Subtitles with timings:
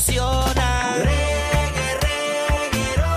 [0.00, 0.94] Funciona.
[0.96, 3.12] Reggae, reguero,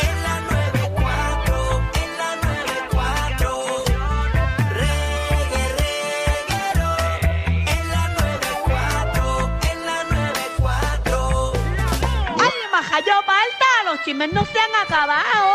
[0.00, 3.48] en la 94, en la 94.
[4.74, 6.90] Reggae, reguero,
[7.66, 11.52] en la 94, en la 94.
[12.40, 13.70] ¡Ay, majayo Malta!
[13.84, 15.50] Los chismes no se han acabado.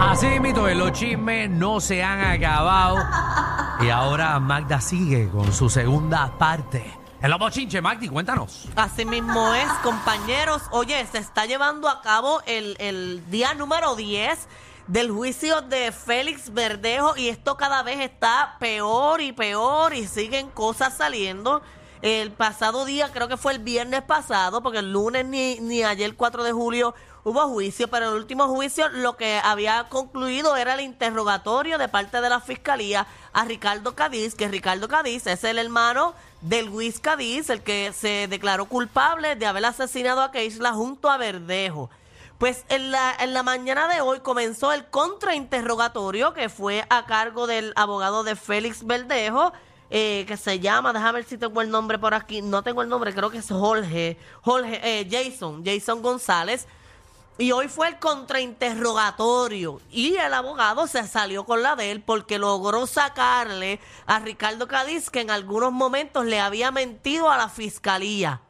[0.00, 3.04] Así mito, los chismes no se han acabado.
[3.80, 7.07] Y ahora Magda sigue con su segunda parte.
[7.20, 8.68] En los bochinches, Magdi, cuéntanos.
[8.76, 10.62] Así mismo es, compañeros.
[10.70, 14.46] Oye, se está llevando a cabo el, el día número 10
[14.86, 20.48] del juicio de Félix Verdejo y esto cada vez está peor y peor y siguen
[20.50, 21.60] cosas saliendo.
[22.02, 26.14] El pasado día, creo que fue el viernes pasado, porque el lunes ni, ni ayer
[26.14, 30.80] 4 de julio hubo juicio, pero el último juicio lo que había concluido era el
[30.80, 36.14] interrogatorio de parte de la fiscalía a Ricardo Cádiz, que Ricardo Cádiz es el hermano
[36.40, 41.16] de Luis Cádiz, el que se declaró culpable de haber asesinado a Keisla junto a
[41.16, 41.90] Verdejo.
[42.38, 47.48] Pues en la, en la mañana de hoy comenzó el contrainterrogatorio que fue a cargo
[47.48, 49.52] del abogado de Félix Verdejo,
[49.90, 52.88] eh, que se llama, déjame ver si tengo el nombre por aquí, no tengo el
[52.88, 56.68] nombre, creo que es Jorge, Jorge, eh, Jason, Jason González.
[57.38, 59.80] Y hoy fue el contrainterrogatorio.
[59.90, 65.08] Y el abogado se salió con la de él porque logró sacarle a Ricardo Cádiz
[65.10, 68.40] que en algunos momentos le había mentido a la fiscalía.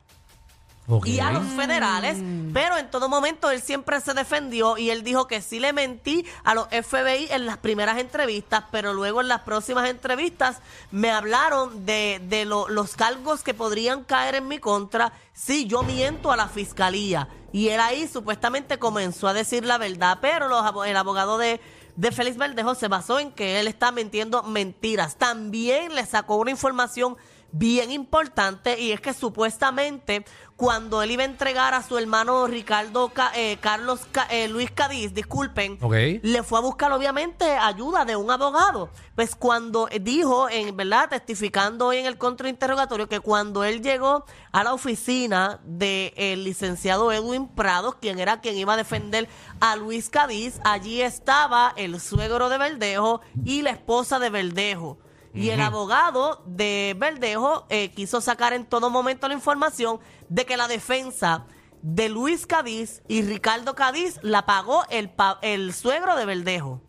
[1.04, 2.16] Y a los federales,
[2.54, 6.24] pero en todo momento él siempre se defendió y él dijo que sí le mentí
[6.44, 10.60] a los FBI en las primeras entrevistas, pero luego en las próximas entrevistas
[10.90, 15.82] me hablaron de, de lo- los cargos que podrían caer en mi contra si yo
[15.82, 17.28] miento a la fiscalía.
[17.52, 21.60] Y él ahí supuestamente comenzó a decir la verdad, pero los el abogado de,
[21.96, 25.16] de Félix Verdejo se basó en que él está mintiendo mentiras.
[25.16, 27.16] También le sacó una información
[27.50, 30.24] bien importante y es que supuestamente
[30.56, 34.70] cuando él iba a entregar a su hermano Ricardo Ca- eh, Carlos Ca- eh, Luis
[34.72, 35.94] Cádiz, disculpen, Ok.
[36.20, 38.90] le fue a buscar obviamente ayuda de un abogado.
[39.14, 44.64] Pues cuando dijo, en verdad, testificando hoy en el contrainterrogatorio, que cuando él llegó a
[44.64, 49.28] la oficina del licenciado Edwin Prados, quien era quien iba a defender
[49.60, 54.98] a Luis Cádiz, allí estaba el suegro de Verdejo y la esposa de Verdejo.
[55.44, 60.56] Y el abogado de Verdejo eh, quiso sacar en todo momento la información de que
[60.56, 61.44] la defensa
[61.82, 66.80] de Luis Cádiz y Ricardo Cádiz la pagó el, pa- el suegro de Verdejo.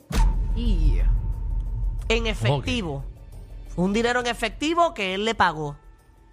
[2.07, 3.05] En efectivo.
[3.75, 5.77] Un dinero en efectivo que él le pagó.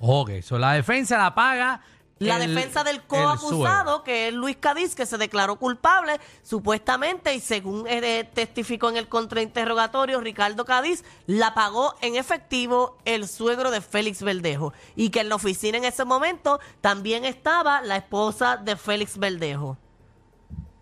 [0.00, 1.80] Ok, so la defensa la paga.
[2.18, 7.34] La el- defensa del el coacusado, que es Luis Cádiz, que se declaró culpable, supuestamente,
[7.34, 13.70] y según eh, testificó en el contrainterrogatorio, Ricardo Cádiz la pagó en efectivo el suegro
[13.70, 14.72] de Félix Verdejo.
[14.94, 19.76] Y que en la oficina en ese momento también estaba la esposa de Félix Verdejo.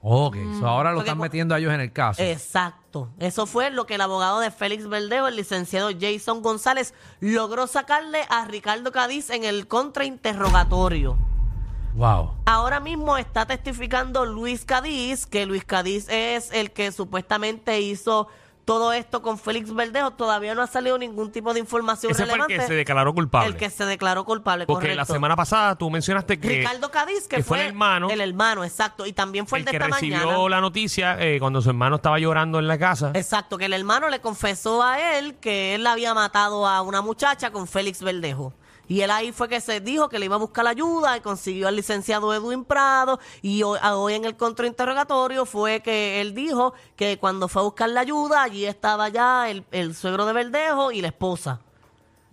[0.03, 2.23] Ok, so ahora lo Porque están metiendo a ellos en el caso.
[2.23, 2.84] Exacto.
[3.19, 8.23] Eso fue lo que el abogado de Félix Verdejo, el licenciado Jason González, logró sacarle
[8.29, 11.17] a Ricardo Cádiz en el contrainterrogatorio.
[11.95, 12.33] Wow.
[12.47, 18.29] Ahora mismo está testificando Luis Cádiz, que Luis Cádiz es el que supuestamente hizo
[18.65, 20.13] todo esto con Félix Verdejo.
[20.13, 23.49] Todavía no ha salido ningún tipo de información Ese fue el que se declaró culpable.
[23.49, 27.37] El que se declaró culpable, Porque la semana pasada tú mencionaste que, Ricardo Cádiz, que,
[27.37, 28.11] que fue el hermano.
[28.11, 29.07] El hermano, exacto.
[29.07, 30.49] Y también fue el, el de que esta recibió mañana.
[30.49, 33.13] la noticia eh, cuando su hermano estaba llorando en la casa.
[33.15, 37.51] Exacto, que el hermano le confesó a él que él había matado a una muchacha
[37.51, 38.53] con Félix Verdejo.
[38.89, 41.69] Y él ahí fue que se dijo que le iba a buscar ayuda y consiguió
[41.69, 43.19] al licenciado Edwin Prado.
[43.43, 48.01] Y hoy en el contrainterrogatorio fue que él dijo que cuando fue a buscar la
[48.01, 51.61] ayuda, allí estaba ya el, el suegro de Verdejo y la esposa.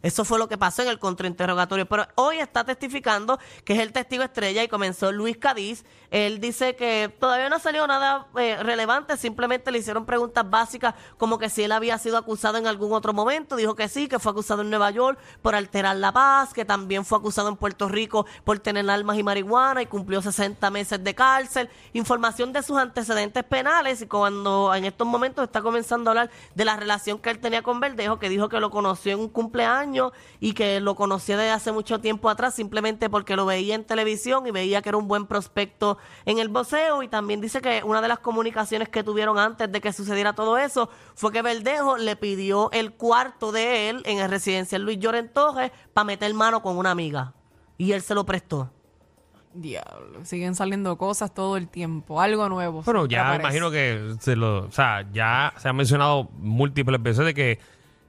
[0.01, 1.85] Eso fue lo que pasó en el contrainterrogatorio.
[1.87, 5.85] Pero hoy está testificando que es el testigo estrella y comenzó Luis Cádiz.
[6.09, 11.37] Él dice que todavía no salió nada eh, relevante, simplemente le hicieron preguntas básicas como
[11.37, 13.55] que si él había sido acusado en algún otro momento.
[13.55, 17.05] Dijo que sí, que fue acusado en Nueva York por alterar la paz, que también
[17.05, 21.13] fue acusado en Puerto Rico por tener armas y marihuana y cumplió 60 meses de
[21.13, 21.69] cárcel.
[21.93, 26.65] Información de sus antecedentes penales y cuando en estos momentos está comenzando a hablar de
[26.65, 29.90] la relación que él tenía con Verdejo, que dijo que lo conoció en un cumpleaños
[29.91, 33.83] años y que lo conocía desde hace mucho tiempo atrás simplemente porque lo veía en
[33.83, 37.83] televisión y veía que era un buen prospecto en el boxeo y también dice que
[37.83, 41.97] una de las comunicaciones que tuvieron antes de que sucediera todo eso fue que Verdejo
[41.97, 46.61] le pidió el cuarto de él en el residencial Luis Lloren Torres para meter mano
[46.61, 47.33] con una amiga
[47.77, 48.71] y él se lo prestó.
[49.53, 52.83] Diablo, siguen saliendo cosas todo el tiempo, algo nuevo.
[52.85, 57.01] Pero siempre ya me imagino que se lo, o sea, ya se ha mencionado múltiples
[57.01, 57.59] veces de que,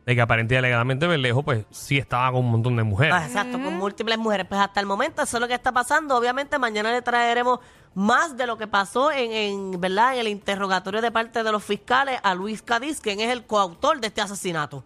[0.04, 3.14] de que aparentemente alegadamente Berlejo, pues sí estaba con un montón de mujeres.
[3.16, 4.46] Ah, exacto, con múltiples mujeres.
[4.48, 6.16] Pues hasta el momento eso es lo que está pasando.
[6.16, 7.60] Obviamente mañana le traeremos
[7.94, 10.14] más de lo que pasó en, en, ¿verdad?
[10.14, 14.00] en el interrogatorio de parte de los fiscales a Luis Cádiz, quien es el coautor
[14.00, 14.82] de este asesinato.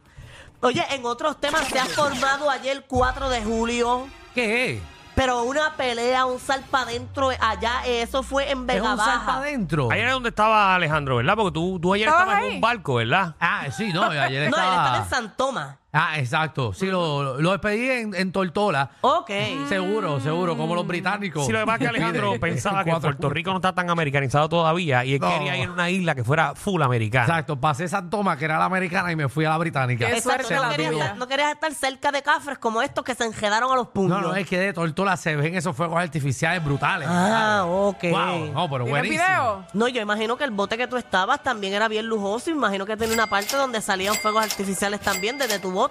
[0.61, 4.81] Oye, en otros temas se ha formado ayer 4 de julio, ¿Qué?
[5.17, 9.17] Pero una pelea, un salpa adentro allá, eh, eso fue en ¿Es Vega un salpa
[9.17, 9.37] Baja.
[9.39, 9.89] adentro?
[9.91, 11.35] Ayer era donde estaba Alejandro, ¿verdad?
[11.35, 12.55] Porque tú, tú ayer ¿Estabas estabas en ahí?
[12.57, 13.35] un barco, ¿verdad?
[13.41, 14.21] Ah, sí, no, ayer
[14.51, 14.77] No, él estaba...
[14.77, 15.77] estaba en San Tomás.
[15.99, 16.73] Ah, exacto.
[16.75, 18.91] Sí, lo, lo despedí en, en Tortola.
[19.01, 19.31] Ok.
[19.69, 21.47] Seguro, seguro, como los británicos.
[21.47, 23.89] Sí, lo que pasa es que Alejandro pensaba que cuatro Puerto Rico no está tan
[23.91, 25.29] americanizado todavía y él No.
[25.31, 27.25] quería ir a una isla que fuera full americana.
[27.25, 30.07] Exacto, pasé San Tomás, que era la americana, y me fui a la británica.
[30.07, 31.05] Qué Exacto, suerte no la querías, tuya.
[31.05, 34.21] estar, no querías estar cerca de cafres como estos que se enredaron a los puños.
[34.21, 37.09] No, no, es que de Tortola se ven esos fuegos artificiales brutales.
[37.11, 38.03] Ah, ok.
[38.11, 39.25] Wow, no, pero ¿Tienes buenísimo.
[39.25, 39.65] video?
[39.73, 42.51] No, yo imagino que el bote que tú estabas también era bien lujoso.
[42.51, 45.86] Imagino que tenía una parte donde salían fuegos artificiales también desde tu bote.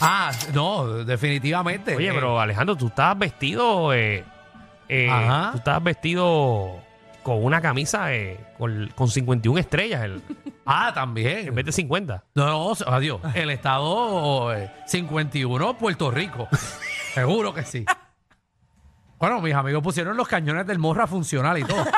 [0.00, 1.94] Ah, no, definitivamente.
[1.96, 3.92] Oye, Eh, pero Alejandro, tú estabas vestido.
[3.92, 4.24] Eh,
[4.88, 5.50] eh, Ajá.
[5.52, 6.80] Tú estabas vestido
[7.22, 10.22] con una camisa eh, con, con 51 estrellas el-
[10.66, 11.48] Ah, también.
[11.48, 12.24] en vez de 50.
[12.34, 13.20] No, no, adiós.
[13.34, 16.48] El estado eh, 51, Puerto Rico.
[17.14, 17.84] Seguro que sí.
[19.18, 21.84] Bueno, mis amigos pusieron los cañones del morra funcional y todo.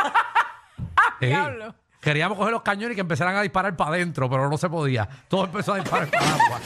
[1.20, 1.26] Sí.
[1.26, 1.74] Diablo.
[2.00, 5.08] Queríamos coger los cañones y que empezaran a disparar para adentro, pero no se podía.
[5.28, 6.60] Todo empezó a disparar para agua.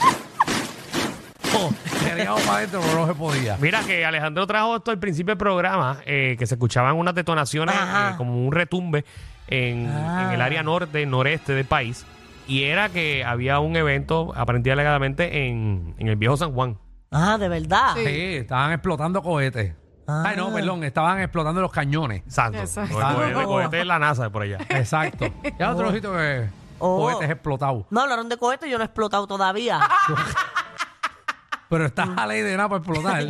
[2.07, 3.57] Queríamos para adentro, pero no se podía.
[3.59, 7.75] Mira que Alejandro trajo esto al principio del programa, eh, que se escuchaban unas detonaciones,
[7.75, 9.05] eh, como un retumbe
[9.47, 10.25] en, Ah.
[10.25, 12.05] en el área norte, noreste del país.
[12.47, 16.77] Y era que había un evento, aparentemente alegadamente, en, en el viejo San Juan.
[17.11, 17.93] Ah, de verdad.
[17.95, 18.05] Sí.
[18.05, 19.73] Sí, estaban explotando cohetes.
[20.07, 22.23] Ay, no, perdón, estaban explotando los cañones.
[22.25, 22.57] Exacto.
[22.59, 22.97] Exacto.
[22.97, 24.57] El cohete- el cohete de la NASA de por allá.
[24.69, 25.27] Exacto.
[25.59, 26.47] Ya otro ojito que
[26.79, 26.97] Oh.
[27.01, 27.85] cohetes explotados.
[27.91, 29.79] No hablaron de cohetes, yo no he explotado todavía.
[31.69, 33.23] Pero está a ley de nada para explotar.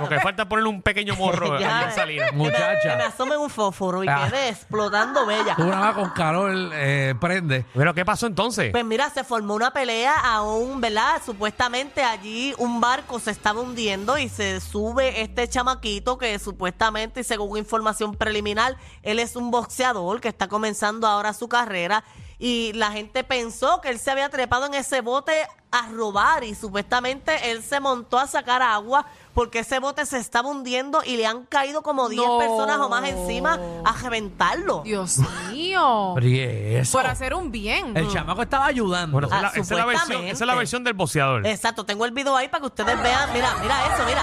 [0.00, 2.30] Porque falta ponerle un pequeño morro en Salinas.
[2.30, 2.90] que me- Muchacha.
[2.90, 4.26] Que me asomen un fósforo y Ah.
[4.28, 5.54] quede explotando bella.
[5.54, 7.64] Tú nada más con calor eh, prende.
[7.72, 8.72] Pero ¿qué pasó entonces?
[8.72, 11.22] Pues mira, se formó una pelea aún, ¿verdad?
[11.24, 17.24] Supuestamente allí un barco se estaba hundiendo y se sube este chamaquito que supuestamente, y
[17.24, 22.02] según información preliminar, él es un boxeador que está comenzando ahora su carrera
[22.46, 25.32] y la gente pensó que él se había trepado en ese bote
[25.70, 30.50] a robar y supuestamente él se montó a sacar agua porque ese bote se estaba
[30.50, 32.38] hundiendo y le han caído como 10 No.
[32.38, 34.82] personas o más encima a reventarlo.
[34.84, 35.20] Dios
[35.50, 36.12] mío.
[36.16, 36.98] Pero ¿y eso?
[36.98, 37.96] Por hacer un bien.
[37.96, 39.12] El chamaco estaba ayudando.
[39.12, 40.30] Bueno, esa, Ah, es la, esa es la versión, supuestamente.
[40.34, 41.46] esa es la versión del boxeador.
[41.46, 43.32] Exacto, tengo el video ahí para que ustedes vean.
[43.32, 44.22] Mira, mira eso, mira.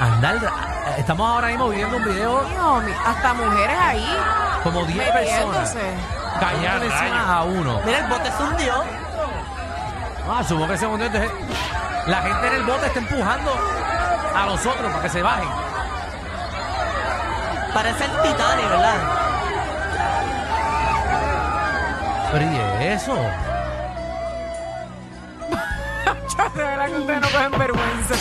[0.00, 4.06] Andar, eh, estamos ahora mismo viendo un video Mío, hasta mujeres ahí.
[4.62, 5.74] Como 10 personas
[6.62, 7.80] Ya, encima a uno.
[7.84, 8.84] Mira, el bote se hundió.
[10.28, 11.32] Ah, supongo que ese momento entonces,
[12.06, 13.52] la gente en el bote está empujando
[14.34, 15.48] a los otros para que se bajen.
[17.74, 18.94] Parece el Titanic, ¿verdad?
[22.32, 23.14] Pero ¿y eso?
[26.54, 28.14] De verdad que ustedes no cogen vergüenza.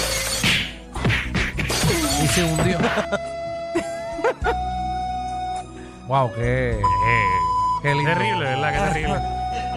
[2.22, 2.78] Y se hundió.
[6.12, 6.82] wow, qué,
[7.82, 8.12] qué lindo.
[8.12, 8.72] terrible, ¿verdad?
[8.74, 9.20] Qué terrible.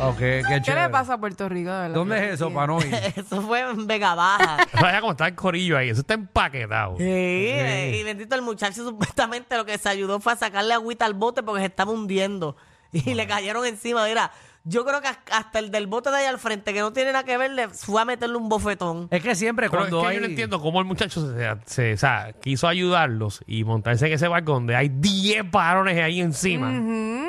[0.02, 0.82] Oh, qué, qué ¿Qué chévere.
[0.82, 1.70] le pasa a Puerto Rico?
[1.70, 1.94] de verdad?
[1.94, 2.92] ¿Dónde es eso, para no ir?
[3.16, 4.56] Eso fue en Vega Baja.
[4.80, 5.90] Vaya como está el corillo ahí.
[5.90, 6.96] Eso está empaquetado.
[6.98, 11.14] Sí, y bendito el muchacho supuestamente lo que se ayudó fue a sacarle agüita al
[11.14, 12.56] bote porque se estaba hundiendo.
[12.92, 14.04] Y le cayeron encima.
[14.04, 14.30] Mira,
[14.64, 17.24] yo creo que hasta el del bote de ahí al frente, que no tiene nada
[17.24, 19.08] que ver, le fue a meterle un bofetón.
[19.10, 20.14] Es que siempre Pero cuando es que hay...
[20.16, 24.12] yo no entiendo cómo el muchacho se, se- o sea, quiso ayudarlos y montarse en
[24.14, 26.70] ese barco donde hay 10 varones ahí encima.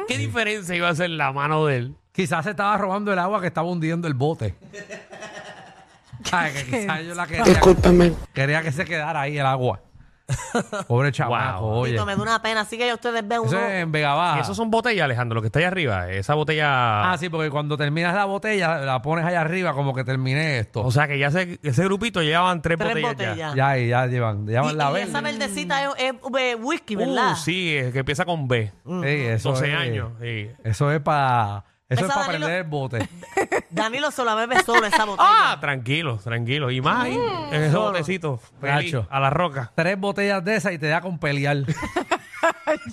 [0.07, 1.95] ¿Qué diferencia iba a hacer la mano de él?
[2.11, 4.55] Quizás se estaba robando el agua que estaba hundiendo el bote.
[6.31, 7.43] Ay, que quizás yo la quería.
[7.43, 8.13] Discúlpeme.
[8.33, 9.81] Quería que se quedara ahí el agua.
[10.87, 11.69] Pobre chamaco, Wow.
[11.79, 11.91] oye.
[11.93, 12.61] Bendito, me da una pena.
[12.61, 13.59] Así que ya ustedes ven Eso uno.
[13.67, 14.37] es en Vega Baja.
[14.37, 16.09] Y esos son botellas, Alejandro, lo que está ahí arriba.
[16.09, 17.11] Esa botella.
[17.11, 20.81] Ah, sí, porque cuando terminas la botella, la pones allá arriba como que terminé esto.
[20.81, 23.17] O sea que ya se- ese grupito llevaban tres, Tres botellas.
[23.17, 23.27] ya.
[23.49, 23.55] botellas.
[23.55, 25.09] ya, y ya llevan, llevan Y, la y verde.
[25.09, 27.33] esa verdecita es, es, whisky, ¿verdad?
[27.33, 28.71] Uh, sí, es que empieza con B.
[28.85, 30.09] Sí, eso 12 es- años.
[30.21, 30.49] sí.
[30.63, 33.09] Eso es para Eso es para Danilo- prender el bote.
[33.69, 35.29] Danilo se la bebe solo esa botella.
[35.51, 36.71] Ah, tranquilo, tranquilo.
[36.71, 37.19] Y más ahí,
[37.51, 38.39] en ese botecito.
[38.59, 39.07] feliz, Nacho.
[39.11, 39.71] a la roca.
[39.75, 41.57] Tres botellas de esas y te da con pelear.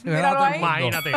[0.04, 0.58] Míralo ahí.
[0.58, 1.12] Imagínate.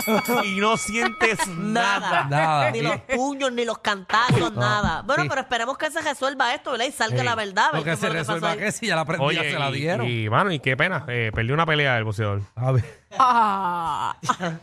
[0.46, 2.24] y no sientes nada.
[2.24, 2.24] Nada.
[2.26, 2.72] Nada.
[2.72, 5.02] Ni los puños, ni los cantazos, nada.
[5.04, 5.30] Bueno, Sí.
[5.30, 6.86] pero esperemos que se resuelva esto, ¿verdad?
[6.88, 7.26] Y salga Sí.
[7.26, 7.66] la verdad.
[7.66, 8.58] a ver Lo que qué fue se pasó resuelva ahí.
[8.60, 10.08] que si ya la prendía Oye, se la y- dieron.
[10.10, 11.06] Y, mano, y qué pena.
[11.08, 12.42] Eh, perdió una pelea el boxeador.
[12.56, 14.16] A ver, Ah.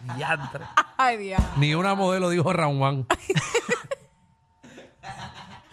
[0.99, 1.41] Ay, Dios.
[1.57, 3.05] ni una modelo dijo Round One.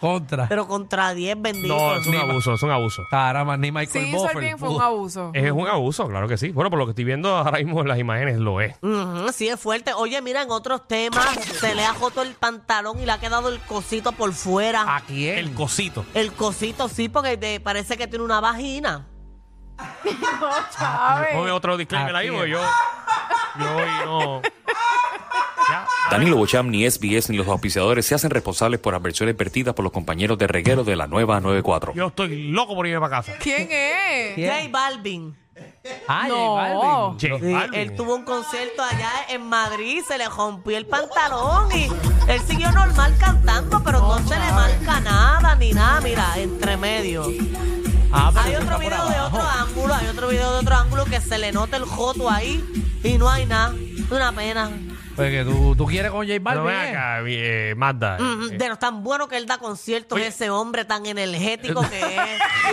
[0.00, 0.48] Contra.
[0.48, 1.76] Pero contra 10 benditos.
[1.76, 3.02] No, es un abuso, es un abuso.
[3.10, 5.30] Caramba, ni Michael Si hizo el Buffer bien fue un abuso.
[5.34, 6.50] Es un abuso, claro que sí.
[6.50, 8.76] Bueno, por lo que estoy viendo ahora mismo en las imágenes lo es.
[8.80, 9.92] Ujú, sí, es fuerte.
[9.92, 13.50] Oye, mira, en otros temas se le ha roto el pantalón y le ha quedado
[13.50, 14.96] el cosito por fuera.
[14.96, 15.38] ¿A quién?
[15.38, 16.04] El cosito.
[16.14, 19.06] El cosito, sí, porque parece que tiene una vagina.
[20.78, 21.28] Chávez.
[21.34, 22.60] Ponme otro disclaimer ahí, porque yo.
[23.58, 24.42] Yo hoy no.
[26.10, 29.92] Danilo Bocham, ni SBS, ni los auspiciadores se hacen responsables por adversiones vertidas por los
[29.92, 31.94] compañeros de reguero de la nueva 94.
[31.94, 33.34] Yo estoy loco por irme para casa.
[33.40, 34.34] ¿Quién es?
[34.34, 34.50] ¿Quién?
[34.50, 35.36] J Balvin.
[36.08, 36.54] Ah, J No.
[36.54, 37.18] Balvin.
[37.30, 37.74] J Sí, Balvin.
[37.80, 41.84] él tuvo un concierto allá en Madrid, se le rompió el pantalón y
[42.28, 47.24] él siguió normal cantando, pero no se le marca nada ni nada, mira, entre medio.
[48.12, 51.38] Ah, Hay otro video de otro ángulo, hay otro video de otro ángulo que se
[51.38, 52.64] le nota el joto ahí
[53.04, 53.74] y no hay nada.
[53.96, 54.70] Es una pena.
[55.20, 56.64] Pues que tú, tú quieres con J Pero Balvin.
[56.66, 56.88] ven ¿eh?
[56.90, 58.18] acá, eh, Magda.
[58.18, 60.28] Mm, De lo tan bueno que él da conciertos, Oye.
[60.28, 62.20] ese hombre tan energético que es.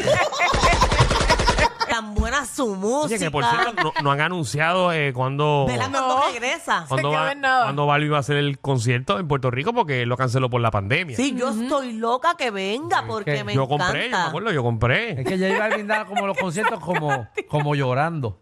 [1.89, 3.16] tan buena su música.
[3.16, 5.66] Oye, que por cierto, no, no han anunciado eh, cuándo.
[5.68, 6.32] Vela cuando No.
[6.32, 6.86] regresa.
[6.88, 7.63] Cuando quedó va, en nada.
[7.63, 10.70] cuando Balvin va a hacer el concierto en Puerto Rico porque lo canceló por la
[10.72, 11.16] pandemia.
[11.16, 13.86] Sí, yo estoy loca que venga porque que me yo encanta.
[13.86, 15.22] compré, yo me acuerdo, yo compré.
[15.22, 18.42] Es que J Balvin da como los conciertos como, como llorando.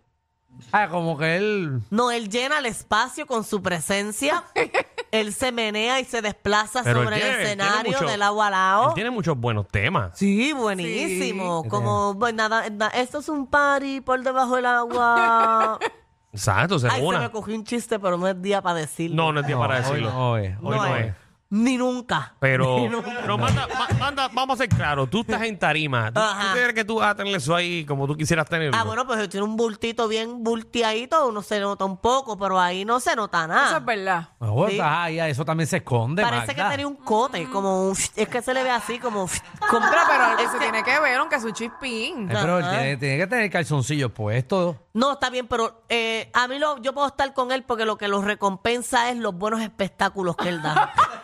[0.72, 1.82] Ah, como que él.
[1.90, 4.44] No, él llena el espacio con su presencia.
[5.12, 8.12] él se menea y se desplaza Pero él sobre tiene- el él tiene escenario mucho-
[8.12, 8.88] del agua al lado.
[8.90, 10.18] Él tiene muchos buenos temas.
[10.18, 11.62] Sí, buenísimo.
[11.64, 11.70] Sí.
[11.70, 15.80] Como, pues nada, na- esto es un party por debajo del agua.
[16.34, 17.20] Exacto, se Ay, se una.
[17.20, 19.16] me cogió un chiste, pero no es día para decirlo.
[19.16, 20.12] No, no es día para hoy decirlo.
[20.12, 20.58] no es.
[20.62, 21.14] Hoy no es.
[21.48, 22.34] Ni nunca.
[22.40, 23.12] Pero, Ni nunca.
[23.22, 26.12] pero manda, ma- manda- vamos a ser claros, tú estás en tarima.
[26.12, 26.48] ¿Tú, Ajá.
[26.48, 28.76] tú crees que tú vas a tener eso ahí como tú quisieras tenerlo?
[28.78, 32.84] Ah, bueno, pues tiene un bultito bien bulteadito, uno se nota un poco, pero ahí
[32.84, 33.68] no se nota nada.
[33.68, 34.30] Eso es verdad.
[34.40, 34.80] Ah, bueno, Sí.
[34.82, 36.24] ah, eso también se esconde.
[36.24, 36.64] Parece Magda.
[36.66, 39.28] que tenía un cote, como un- es que se le ve así, como,
[39.70, 42.24] como Pero, pero algo es se tiene que ver, aunque su chispín.
[42.30, 42.72] Eh, pero él Ajá.
[42.80, 44.78] tiene, tiene que tener calzoncillos puestos.
[44.94, 47.98] No, está bien, pero eh, a mí lo, yo puedo estar con él porque lo
[47.98, 50.92] que lo recompensa es los buenos espectáculos que él da.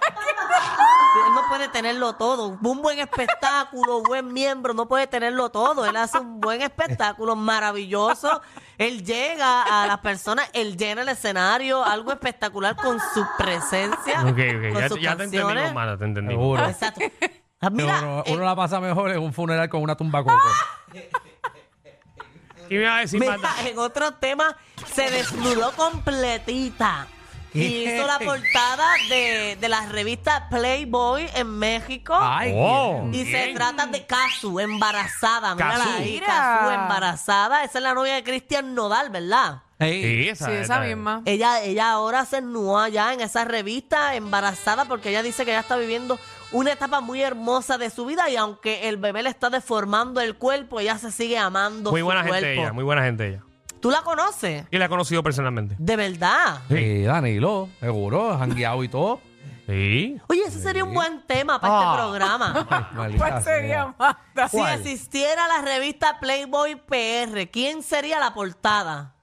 [1.27, 2.57] él no puede tenerlo todo.
[2.61, 5.85] Un buen espectáculo, buen miembro, no puede tenerlo todo.
[5.85, 8.41] Él hace un buen espectáculo maravilloso.
[8.77, 14.21] Él llega a las personas, él llena el escenario, algo espectacular con su presencia.
[14.21, 15.31] Ok, ok, con ya, sus ya te canciones.
[15.49, 16.41] entendimos, Mara, te entendimos.
[16.43, 16.65] Seguro.
[16.67, 17.01] Exacto.
[17.63, 20.39] Ah, Mira, uno, eh, uno la pasa mejor en un funeral con una tumba coco.
[20.91, 21.09] ¿Qué
[22.77, 23.69] me iba a decir, Mira, Magda?
[23.69, 24.55] en otro tema
[24.93, 27.05] se desnudó completita.
[27.53, 32.17] Y hizo la portada de, de la revista Playboy en México.
[32.19, 33.55] Ay, Oh, y se bien.
[33.55, 35.55] trata de Casu, embarazada.
[35.55, 35.89] Mírala Casu.
[35.89, 36.25] ahí, Mira.
[36.27, 37.63] Casu, embarazada.
[37.63, 39.63] Esa es la novia de Cristian Nodal, ¿verdad?
[39.79, 41.23] Sí, esa, Sí, esa misma.
[41.25, 45.61] Ella, ella ahora se nuó allá en esa revista embarazada porque ella dice que ella
[45.61, 46.19] está viviendo
[46.51, 50.35] una etapa muy hermosa de su vida y aunque el bebé le está deformando el
[50.35, 52.61] cuerpo, ella se sigue amando Muy su buena gente cuerpo.
[52.61, 53.43] ella, muy buena gente ella.
[53.81, 54.65] ¿Tú la conoces?
[54.71, 55.75] Y la he conocido personalmente.
[55.79, 56.61] De verdad.
[56.69, 59.19] Sí, Danilo, seguro, jangueado y todo.
[59.67, 60.19] Sí.
[60.27, 61.83] Oye, ese sería un buen tema para Ah.
[61.91, 62.89] este programa.
[63.17, 63.95] ¿Cuál sería.
[63.97, 64.47] Magda?
[64.49, 64.79] si ¿Cuál?
[64.79, 69.13] existiera la revista Playboy PR, ¿quién sería la portada?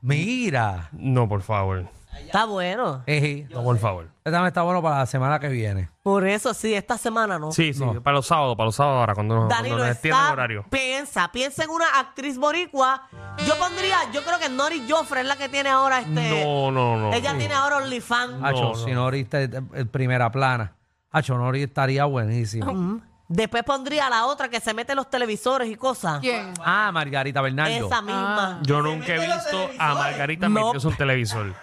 [0.00, 0.88] Mira.
[0.92, 1.88] No, por favor.
[2.18, 3.04] Está bueno.
[3.50, 4.04] No, por favor.
[4.18, 5.88] este también está bueno para la semana que viene.
[6.02, 7.52] Por eso sí, esta semana no.
[7.52, 8.02] Sí, sí, No.
[8.02, 10.32] para los sábados, para los sábados ahora, cuando, nos- cuando Danilo nos extienden el está,
[10.32, 10.64] horario.
[10.70, 13.08] piensa, piensa en una actriz boricua.
[13.46, 16.44] Yo pondría, yo creo que Nori Joffre es la que tiene ahora este.
[16.44, 17.12] No, no, no.
[17.14, 18.42] Ella tiene ahora OnlyFans.
[18.42, 18.74] Hacho, no.
[18.74, 20.74] si Nori está en en primera plana.
[21.10, 22.72] Hacho, Nori estaría buenísimo.
[22.72, 23.00] Mm.
[23.30, 26.18] Después pondría la otra que se mete en los televisores y cosas.
[26.20, 26.54] ¿Quién?
[26.64, 27.86] Ah, Margarita Bernardo.
[27.86, 28.58] Esa misma.
[28.62, 30.54] Yo nunca he visto a Margarita No.
[30.54, 31.54] metiéndose un televisor.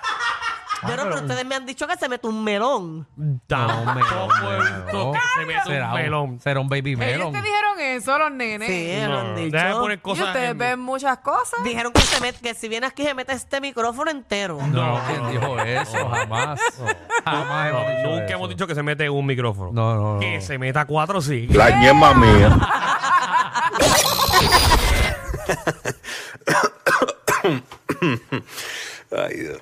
[0.87, 3.07] Pero, pero ustedes me han dicho que se mete un melón.
[3.47, 5.13] Tampoco melón, he visto melón.
[5.13, 6.39] que se mete será, un melón.
[6.41, 8.67] será un baby Ellos te dijeron eso, los nenes.
[8.67, 9.51] Sí, lo han No, dicho.
[9.57, 10.27] deja de poner Y cosas.
[10.27, 11.63] ustedes en- ven muchas cosas.
[11.63, 14.59] Dijeron que, se met- que si viene aquí se mete este micrófono entero.
[14.67, 16.09] No, ¿quién dijo eso?
[16.09, 16.59] Jamás.
[17.23, 18.33] Jamás hemos dicho Nunca eso.
[18.35, 19.71] hemos dicho que se mete un micrófono.
[19.73, 20.19] No, no, no.
[20.19, 21.47] Que se meta cuatro, sí.
[21.47, 22.57] La ñema mía.
[29.11, 29.61] Ay, Dios.